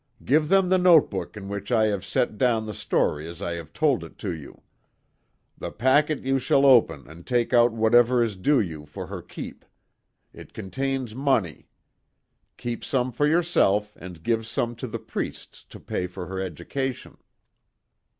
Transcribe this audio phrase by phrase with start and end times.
[0.25, 3.71] Give them the notebook in which I have set down the story as I have
[3.71, 4.63] told it to you.
[5.59, 9.63] The packet you shall open and take out whatever is due you for her keep.
[10.33, 11.67] It contains money.
[12.57, 17.17] Keep some for yourself and give some to the priests to pay for her education."